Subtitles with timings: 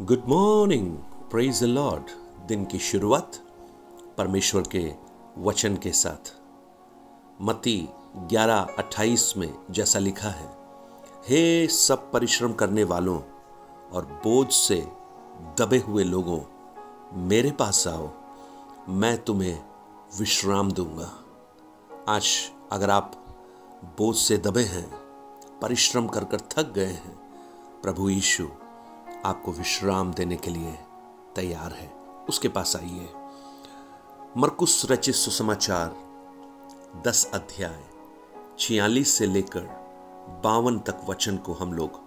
[0.00, 0.96] Good morning
[1.30, 2.10] praise the lord
[2.46, 3.36] दिन की शुरुआत
[4.18, 4.92] परमेश्वर के
[5.38, 6.32] वचन के साथ।
[7.42, 7.88] मती
[8.30, 10.46] 11:28 में जैसा लिखा है,
[11.28, 13.18] हे सब परिश्रम करने वालों
[13.92, 14.80] और बोझ से
[15.58, 16.40] दबे हुए लोगों,
[17.28, 18.10] मेरे पास आओ,
[18.88, 19.62] मैं तुम्हें
[20.18, 21.12] विश्राम दूँगा।
[22.08, 22.32] आज
[22.72, 23.12] अगर आप
[23.98, 24.88] बोझ से दबे हैं,
[25.62, 27.16] परिश्रम कर कर थक गए हैं,
[27.82, 28.48] प्रभु यीशु
[29.24, 30.78] आपको विश्राम देने के लिए
[31.36, 31.92] तैयार है।
[32.28, 33.08] उसके पास आइए।
[34.36, 35.96] मरकुस रचित सुसमाचार,
[37.06, 37.84] दस अध्याय,
[38.58, 39.60] छियालीस से लेकर
[40.44, 42.00] बावन तक वचन को हम लोग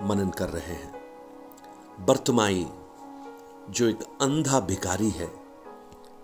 [0.00, 0.92] मनन कर रहे हैं।
[2.00, 2.66] बर्तमाई,
[3.70, 5.32] जो एक अंधा भिकारी है,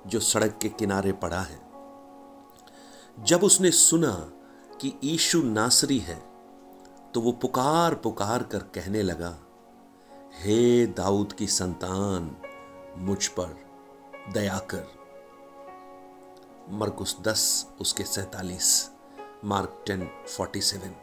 [0.06, 1.68] जो सड़क के किनारे पड़ा है।
[3.20, 4.30] जब उसने सुना
[4.80, 6.22] कि ईशु नासरी है
[7.14, 9.38] तो वो पुकार पुकार कर कहने लगा
[10.40, 12.36] हे दाऊद की संतान,
[12.98, 13.56] मुझ पर
[14.32, 14.86] दया कर।
[16.70, 18.90] मरकुस दस, उसके सैतालीस,
[19.44, 20.94] मार्क टेन, फोर्टी सेवन।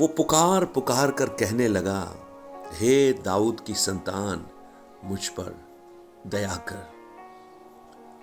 [0.00, 2.16] वो पुकार पुकार कर कहने लगा,
[2.72, 4.46] हे दाऊद की संतान,
[5.04, 5.64] मुझ पर
[6.26, 6.90] दया कर।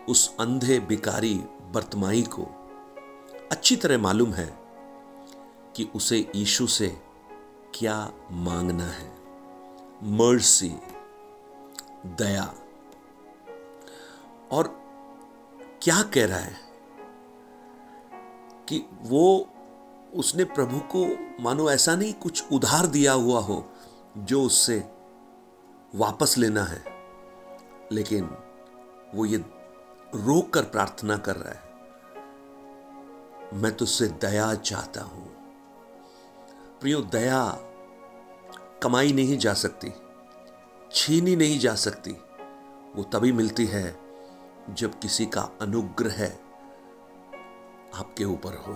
[0.10, 1.36] उस अंधे बिकारी
[1.72, 2.44] बर्तमाई को
[3.52, 4.58] अच्छी तरह मालूम है
[5.76, 6.98] कि उसे ईशु से
[7.76, 9.13] क्या मांगना है।
[10.04, 10.70] मर्सी
[12.20, 12.54] दया।
[14.52, 14.68] और
[15.82, 16.56] क्या कह रहा है
[18.70, 19.50] कि वो
[20.14, 21.06] उसने प्रभु को,
[21.44, 23.66] मानो ऐसा नहीं, कुछ उधार दिया हुआ हो
[24.18, 24.78] जो उससे
[25.96, 26.84] वापस लेना है,
[27.92, 28.30] लेकिन
[29.16, 29.38] वो ये
[30.16, 31.62] रोक कर प्रार्थना कर रहा है,
[33.54, 35.26] मैं तुझसे दया चाहता हूँ।
[36.82, 37.44] प्रियो, दया
[38.84, 39.94] कमाई नहीं जा सकती,
[40.92, 42.12] छीनी नहीं जा सकती।
[42.96, 43.98] वो तभी मिलती है
[44.70, 46.26] जब किसी का अनुग्रह
[48.00, 48.74] आपके ऊपर हो।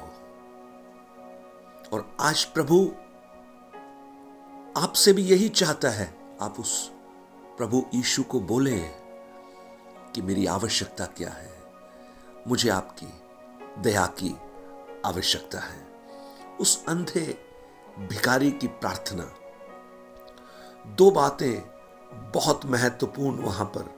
[1.94, 2.92] और आज प्रभु
[4.82, 6.92] आपसे भी यही चाहता है, आप उस
[7.58, 8.80] प्रभु ईशु को बोले
[10.16, 11.52] कि मेरी आवश्यकता क्या है?
[12.48, 13.08] मुझे आपकी
[13.82, 14.36] दया की
[15.06, 15.88] आवश्यकता है।
[16.62, 17.38] उस अंधे
[18.00, 19.34] भिकारी की प्रार्थना
[20.88, 21.62] दो बातें
[22.36, 23.96] बहुत महत्वपूर्ण वहाँ पर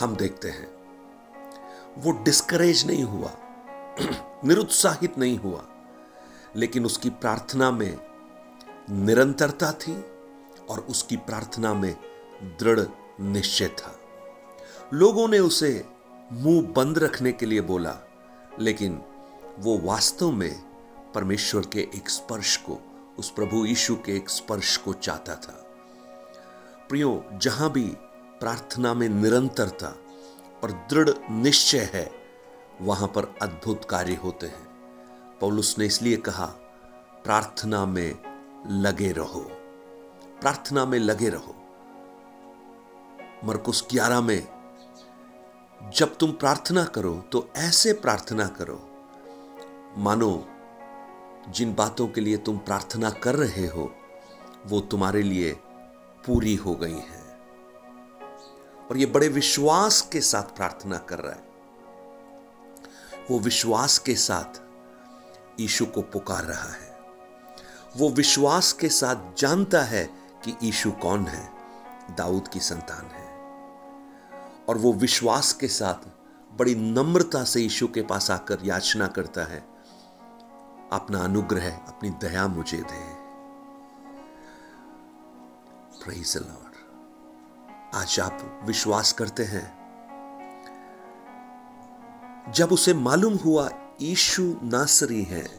[0.00, 0.72] हम देखते हैं।
[1.98, 3.30] वो डिस्करेज नहीं हुआ,
[4.44, 5.64] निरुत्साहित नहीं हुआ,
[6.56, 7.98] लेकिन उसकी प्रार्थना में
[8.90, 10.04] निरंतरता थी
[10.70, 11.96] और उसकी प्रार्थना में
[12.42, 12.80] दृढ़
[13.20, 13.98] निश्चय था।
[14.92, 15.84] लोगों ने उसे
[16.32, 17.96] मुँह बंद रखने के लिए बोला,
[18.60, 19.02] लेकिन
[19.58, 20.62] वो वास्तव में
[21.14, 22.78] परमेश्वर के एक स्पर्श को,
[23.18, 25.68] उस प्रभु यीशु के एक स्पर्श को चाहता था।
[26.88, 27.84] प्रियो, जहाँ भी
[28.40, 29.88] प्रार्थना में निरंतरता
[30.62, 32.10] और दृढ़ निश्चय है,
[32.80, 34.66] वहाँ पर अद्भुत कार्य होते हैं।
[35.40, 36.46] पौलुस ने इसलिए कहा,
[37.24, 38.14] प्रार्थना में
[38.82, 39.40] लगे रहो।
[40.40, 41.54] प्रार्थना में लगे रहो।
[43.44, 44.46] मरकुस ग्यारह में,
[45.96, 48.80] जब तुम प्रार्थना करो तो ऐसे प्रार्थना करो।
[49.98, 50.46] मानो,
[51.48, 53.90] जिन बातों के लिए तुम प्रार्थना कर रहे हो,
[54.66, 55.56] वो तुम्हारे लिए
[56.26, 57.22] पूरी हो गई है।
[58.90, 61.52] और ये बड़े विश्वास के साथ प्रार्थना कर रहा है।
[63.30, 64.60] वो विश्वास के साथ
[65.60, 66.98] ईशु को पुकार रहा है।
[67.96, 70.04] वो विश्वास के साथ जानता है
[70.44, 71.52] कि ईशु कौन है,
[72.16, 73.32] दाऊद की संतान है।
[74.68, 76.08] और वो विश्वास के साथ
[76.58, 79.60] बड़ी नम्रता से ईशु के पास आकर याचना करता है,
[80.92, 83.21] अपना अनुग्रह, अपनी दया मुझे दे।
[86.04, 86.74] प्रेज लॉर्ड
[87.94, 89.64] आज आप विश्वास करते हैं।
[92.52, 93.70] जब उसे मालूम हुआ
[94.02, 95.50] ईशु नासरी है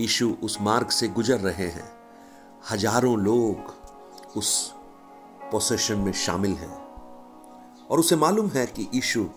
[0.00, 1.92] ईशु उस मार्ग से गुजर रहे हैं।
[2.70, 3.74] हज़ारों लोग
[4.36, 4.74] उस
[5.52, 6.76] पोसेशन में शामिल हैं।
[7.86, 9.30] और उसे मालूम है कि ईशु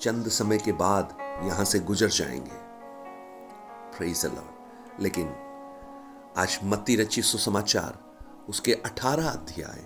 [0.00, 2.58] चंद समय के बाद यहाँ से गुजर जाएँगे।
[5.02, 5.28] लेकिन
[6.36, 8.07] आज मत्ती रची सुसमाचार
[8.48, 9.84] उसके अठारह अध्याय,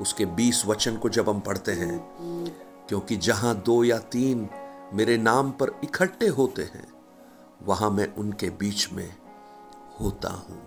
[0.00, 1.98] उसके बीस वचन को जब हम पढ़ते हैं,
[2.88, 4.48] क्योंकि जहाँ दो या तीन
[4.94, 6.86] मेरे नाम पर इकट्ठे होते हैं,
[7.62, 9.08] वहाँ मैं उनके बीच में
[10.00, 10.62] होता हूँ।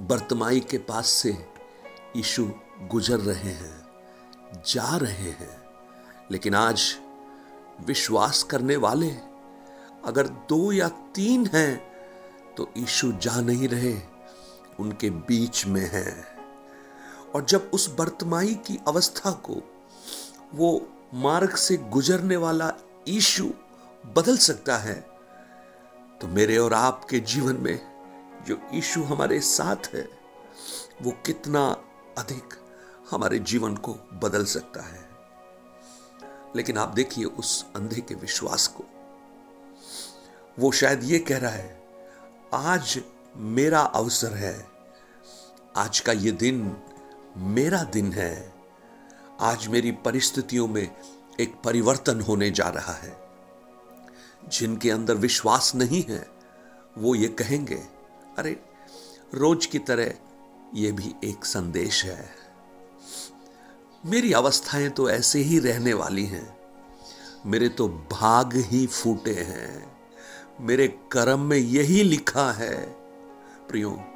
[0.00, 1.30] बर्तमाई के पास से
[2.16, 2.50] यीशु
[2.90, 3.74] गुजर रहे हैं,
[4.66, 5.56] जा रहे हैं,
[6.30, 6.94] लेकिन आज
[7.86, 9.10] विश्वास करने वाले
[10.04, 11.76] अगर दो या तीन हैं
[12.56, 13.92] तो यीशु जा नहीं रहे।
[14.82, 16.24] उनके बीच में है।
[17.34, 19.60] और जब उस बर्तमाई की अवस्था को
[20.54, 22.72] वो मार्ग से गुजरने वाला
[23.08, 23.50] ईशु
[24.16, 24.94] बदल सकता है
[26.20, 27.92] तो मेरे और आपके जीवन में
[28.46, 30.08] जो ईशु हमारे साथ है,
[31.02, 31.66] वो कितना
[32.18, 32.54] अधिक
[33.10, 35.08] हमारे जीवन को बदल सकता है।
[36.56, 38.84] लेकिन आप देखिए उस अंधे के विश्वास को।
[40.58, 41.82] वो शायद ये कह रहा है,
[42.54, 43.00] आज
[43.36, 44.71] मेरा अवसर है
[45.76, 46.76] आज का ये दिन
[47.36, 48.54] मेरा दिन है।
[49.40, 50.96] आज मेरी परिस्थितियों में
[51.40, 53.16] एक परिवर्तन होने जा रहा है।
[54.48, 56.28] जिनके अंदर विश्वास नहीं है,
[56.98, 57.82] वो ये कहेंगे,
[58.38, 58.62] अरे,
[59.34, 60.14] रोज की तरह
[60.74, 62.30] ये भी एक संदेश है।
[64.06, 66.56] मेरी अवस्थाएँ तो ऐसे ही रहने वाली हैं।
[67.46, 69.96] मेरे तो भाग ही फूटे हैं।
[70.60, 72.86] मेरे कर्म में यही लिखा है।
[73.68, 74.08] प्रियो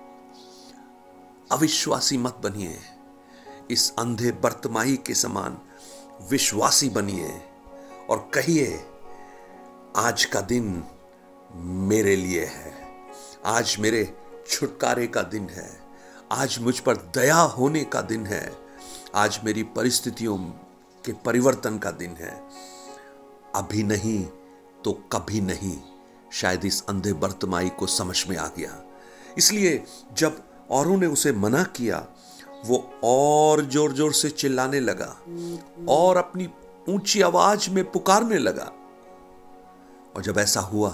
[1.52, 2.78] अविश्वासी मत बनिए।
[3.70, 5.58] इस अंधे बर्तमाई के समान
[6.30, 7.42] विश्वासी बनिए
[8.10, 8.86] और कहिए,
[9.96, 10.84] आज का दिन
[11.54, 12.74] मेरे लिए है।
[13.44, 14.16] आज मेरे
[14.48, 15.80] छुटकारे का दिन है।
[16.32, 18.56] आज मुझ पर दया होने का दिन है।
[19.14, 20.38] आज मेरी परिस्थितियों
[21.04, 22.48] के परिवर्तन का दिन है।
[23.54, 24.24] अभी नहीं
[24.84, 25.78] तो कभी नहीं।
[26.32, 28.82] शायद इस अंधे बर्तमाई को समझ में आ गया।
[29.38, 32.06] इसलिए जब औरों ने उसे मना किया,
[32.66, 35.16] वो और ज़ोर ज़ोर से चिल्लाने लगा
[35.88, 36.48] और अपनी
[36.88, 38.70] ऊँची आवाज़ में पुकारने लगा।
[40.16, 40.90] और जब ऐसा हुआ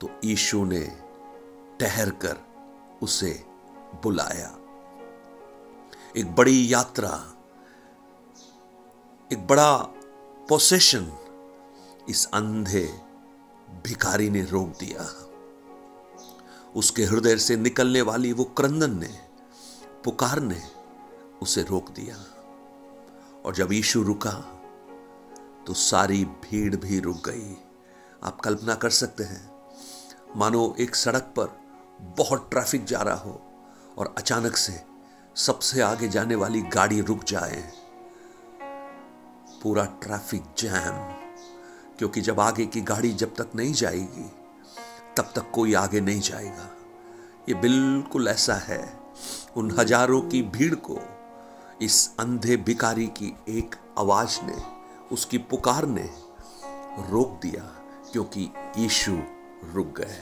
[0.00, 0.80] तो ईशु ने
[1.80, 2.36] ठहर कर
[3.02, 3.32] उसे
[4.02, 4.50] बुलाया।
[6.16, 7.10] एक बड़ी यात्रा,
[9.30, 9.72] एक बड़ा
[10.48, 11.10] पोसेशन
[12.08, 12.86] इस अंधे
[13.84, 15.04] भिखारी ने रोक दिया।
[16.74, 19.10] उसके हृदय से निकलने वाली वो क्रंदन ने,
[20.04, 20.62] पुकार ने
[21.42, 22.16] उसे रोक दिया।
[23.44, 24.32] और जब यीशु रुका
[25.66, 27.56] तो सारी भीड़ भी रुक गई।
[28.22, 29.50] आप कल्पना कर सकते हैं,
[30.36, 31.56] मानो एक सड़क पर
[32.18, 33.40] बहुत ट्रैफ़िक जा रहा हो
[33.98, 34.80] और अचानक से
[35.36, 37.62] सबसे आगे जाने वाली गाड़ी रुक जाए।
[39.62, 40.96] पूरा ट्रैफ़िक जैम,
[41.98, 44.30] क्योंकि जब आगे की गाड़ी जब तक नहीं जाएगी
[45.16, 46.70] तब तक कोई आगे नहीं जाएगा।
[47.48, 48.82] ये बिल्कुल ऐसा है,
[49.56, 50.98] उन हज़ारों की भीड़ को
[51.82, 54.56] इस अंधे भिकारी की एक आवाज़ ने,
[55.12, 56.08] उसकी पुकार ने
[57.10, 57.62] रोक दिया,
[58.12, 59.12] क्योंकि यीशु
[59.74, 60.18] रुक गए।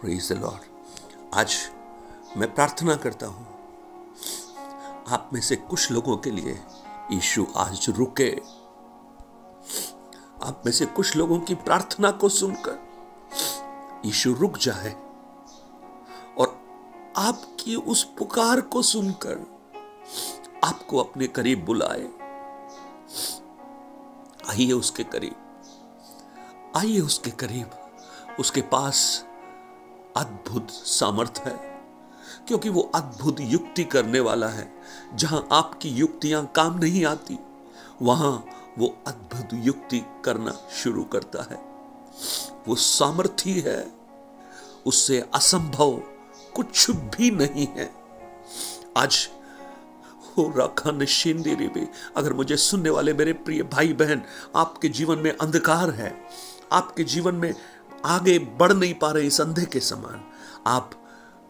[0.00, 1.56] प्रेज द लॉर्ड आज
[2.36, 3.46] मैं प्रार्थना करता हूँ,
[5.08, 6.58] आप में से कुछ लोगों के लिए
[7.12, 8.30] यीशु आज रुके।
[10.42, 12.78] आप में से कुछ लोगों की प्रार्थना को सुनकर
[14.04, 14.92] यीशु रुक जाए
[16.38, 16.60] और
[17.16, 19.46] आपकी उस पुकार को सुनकर
[20.64, 22.08] आपको अपने करीब बुलाए।
[24.50, 25.34] आइए उसके करीब।
[26.76, 27.70] आइए उसके करीब।
[28.40, 29.26] उसके पास
[30.16, 31.56] अद्भुत सामर्थ है,
[32.48, 34.72] क्योंकि वो अद्भुत युक्ति करने वाला है।
[35.14, 37.38] जहाँ आपकी युक्तियाँ काम नहीं आती,
[38.02, 38.44] वहाँ
[38.78, 41.69] वो अद्भुत युक्ति करना शुरू करता है।
[42.68, 43.92] वो सामर्थी है,
[44.86, 46.02] उससे असंभव
[46.54, 47.90] कुछ भी नहीं है।
[48.96, 49.28] आज
[50.38, 51.86] हो रखा निश्चिंदी भी,
[52.16, 54.22] अगर मुझे सुनने वाले मेरे प्रिय भाई बहन
[54.56, 56.14] आपके जीवन में अंधकार है,
[56.72, 57.54] आपके जीवन में
[58.04, 60.24] आगे बढ़ नहीं पा रहे इस अंधे के समान,
[60.66, 60.90] आप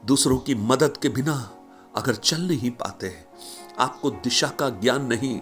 [0.04, 1.34] दूसरों की मदद के बिना
[1.96, 3.26] अगर चल नहीं पाते हैं,
[3.78, 5.40] आपको दिशा का ज्ञान नहीं,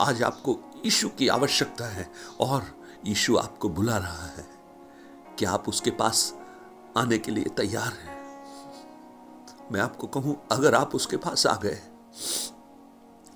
[0.00, 2.64] आज आपको यीशु की आवश्यकता है और
[3.06, 4.55] यीशु आपको बुला रहा है।
[5.38, 6.34] क्या आप उसके पास
[6.96, 8.14] आने के लिए तैयार हैं।
[9.72, 11.78] मैं आपको कहूँ, अगर आप उसके पास आ गए,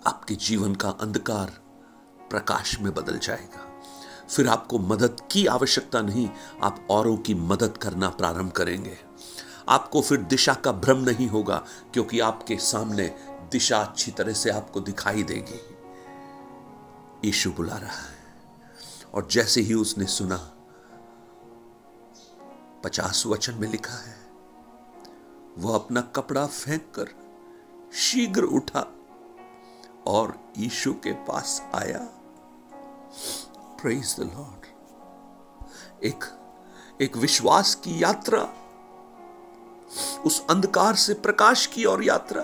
[0.07, 1.50] आपके जीवन का अंधकार
[2.30, 3.66] प्रकाश में बदल जाएगा।
[4.28, 6.28] फिर आपको मदद की आवश्यकता नहीं,
[6.62, 8.97] आप औरों की मदद करना प्रारंभ करेंगे।
[9.69, 13.14] आपको फिर दिशा का भ्रम नहीं होगा, क्योंकि आपके सामने
[13.52, 15.61] दिशा अच्छी तरह से आपको दिखाई देगी।
[17.25, 18.19] यीशु बुला रहा है,
[19.14, 20.37] और जैसे ही उसने सुना
[22.84, 24.16] पचास वचन में लिखा है।
[25.58, 27.08] वह अपना कपड़ा फेंक कर
[27.94, 28.87] शीघ्र उठा
[30.06, 32.08] और यीशु के पास आया।
[33.82, 34.66] प्रेज द लॉर्ड
[36.04, 36.25] एक
[37.00, 38.42] एक विश्वास की यात्रा।
[40.26, 42.42] उस अंधकार से प्रकाश की और यात्रा।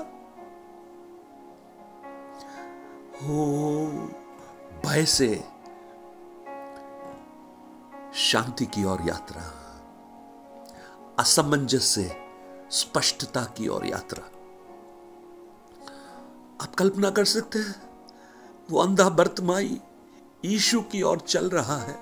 [3.22, 3.86] हो,
[4.86, 5.44] भय से
[8.14, 9.55] शांति की ओर यात्रा।
[11.18, 12.16] असमंजस से
[12.70, 14.24] स्पष्टता की ओर यात्रा।
[16.62, 17.74] आप कल्पना कर सकते हैं,
[18.70, 19.80] वो अंधा बर्तमाई
[20.44, 21.96] ईशु की ओर चल रहा है।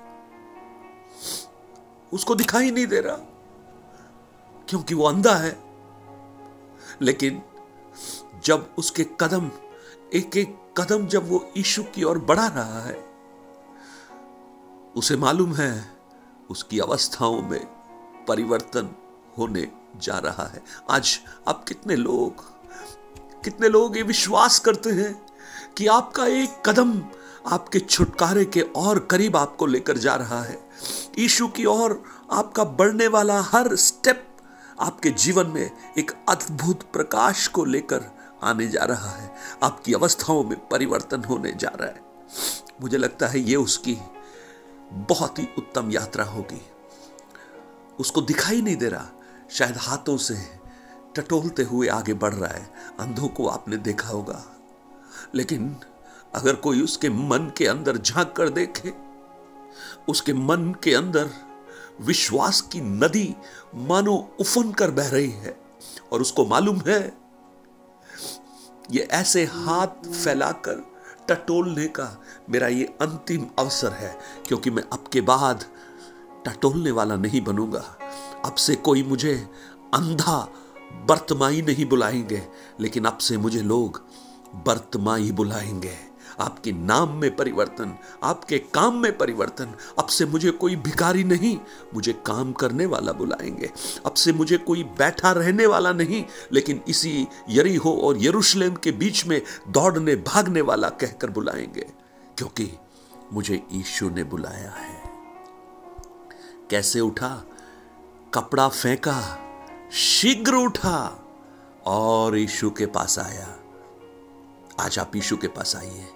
[2.13, 3.17] उसको दिखाई नहीं दे रहा,
[4.69, 5.65] क्योंकि वो अंधा है।
[7.03, 7.43] लेकिन
[8.45, 9.51] जब उसके कदम
[10.15, 13.05] एक एक कदम जब वो ईशु की ओर बढ़ा रहा है,
[14.97, 15.97] उसे मालूम है,
[16.51, 17.67] उसकी अवस्थाओं में
[18.29, 18.97] परिवर्तन
[19.39, 22.55] होने जा रहा है। आज आप कितने लोग
[23.45, 25.27] कितने लोग ये विश्वास करते हैं
[25.77, 27.03] कि आपका एक कदम
[27.47, 30.69] आपके छुटकारे के और करीब आपको लेकर जा रहा है।
[31.19, 34.27] ईशु की ओर आपका बढ़ने वाला हर स्टेप
[34.81, 38.05] आपके जीवन में एक अद्भुत प्रकाश को लेकर
[38.43, 42.01] आने जा रहा है। आपकी अवस्थाओं में परिवर्तन होने जा रहा है।
[42.83, 43.99] मुझे लगता है ये उसकी
[44.93, 46.63] बहुत ही उत्तम यात्रा होगी।
[48.01, 49.09] उसको दिखाई नहीं दे रहा।
[49.51, 50.35] शायद हाथों से
[51.17, 54.45] टटोलते हुए आगे बढ़ रहा है। अंधों को आपने देखा होगा।
[55.35, 55.77] लेकिन
[56.35, 58.93] अगर कोई उसके मन के अंदर झाँक कर देखे,
[60.09, 61.31] उसके मन के अंदर
[62.01, 63.35] विश्वास की नदी
[63.75, 65.57] मानो उफन कर बह रही है,
[66.13, 67.13] और उसको मालूम है,
[68.91, 70.95] ये ऐसे हाथ फैलाकर
[71.29, 75.65] टटोलने का मेरा ये अंतिम अवसर है, क्योंकि मैं अब के बाद
[76.47, 77.97] टटोलने वाला नहीं बनूँगा।
[78.45, 79.49] अब से कोई मुझे
[79.95, 80.49] अंधा
[81.09, 82.49] बर्तमाई नहीं बुलाएँगे,
[82.81, 84.03] लेकिन अब से मुझे लोग
[84.55, 91.25] बर्तमाई बुलाएँगे। आपके नाम में परिवर्तन, आपके काम में परिवर्तन, अब से मुझे कोई भिकारी
[91.25, 91.59] नहीं,
[91.95, 93.71] मुझे काम करने वाला बुलाएँगे।
[94.07, 99.27] अब से मुझे कोई बैठा रहने वाला नहीं, लेकिन इसी यरीहो और यरूशलेम के बीच
[99.27, 101.87] में दौड़ने, भागने वाला कहकर बुलाएँगे,
[102.39, 102.71] क्योंकि
[103.33, 105.03] मुझे ईशु ने बुलाया है।
[106.71, 107.45] कैसे उठा?
[108.35, 109.21] कपड़ा फेंका,
[109.93, 110.99] शीघ्र उठा
[111.87, 113.47] और यीशु के पास आया।
[114.81, 116.07] आज आप यीशु के पास आइए।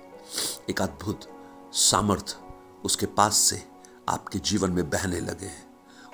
[0.71, 1.29] एक अद्भुत
[1.73, 2.37] सामर्थ
[2.85, 3.63] उसके पास से
[4.09, 5.51] आपके जीवन में बहने लगे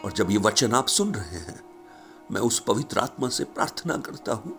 [0.05, 1.61] और जब ये वचन आप सुन रहे हैं,
[2.31, 4.57] मैं उस पवित्र आत्मा से प्रार्थना करता हूँ,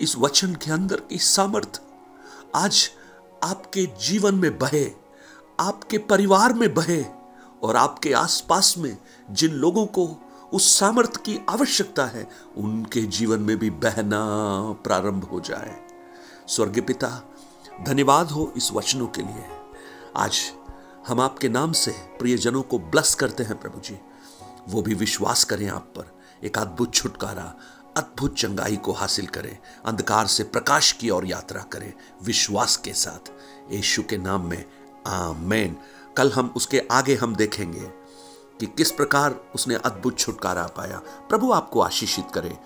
[0.00, 1.82] इस वचन के अंदर की सामर्थ
[2.54, 2.90] आज
[3.44, 4.90] आपके जीवन में बहे,
[5.60, 7.04] आपके परिवार में बहे
[7.64, 8.98] और आपके आसपास में
[9.30, 10.20] जिन लोगों को
[10.52, 14.24] उस सामर्थ की आवश्यकता है, उनके जीवन में भी बहना
[14.72, 15.88] प्रारंभ हो जाए।
[16.48, 17.34] स्वर्ग पिता,
[17.86, 19.44] धन्यवाद हो इस वचनों के लिए।
[20.16, 20.40] आज
[21.08, 23.98] हम आपके नाम से प्रियजनों को ब्लस करते हैं, प्रभु जी।
[24.68, 27.54] वो भी विश्वास करें आप पर। एक अद्भुत छुटकारा,
[27.96, 31.92] अद्भुत चंगाई को हासिल करें। अंधकार से प्रकाश की ओर यात्रा करें।
[32.22, 33.32] विश्वास के साथ।
[33.72, 34.64] यीशु के नाम में,
[35.06, 35.76] आमेन।
[36.16, 37.90] कल हम उसके आगे हम देखेंगे
[38.60, 42.58] कि किस प्रकार उसने अद्भुत छुटकारा पाया। प्रभु आपको आशीषित करे।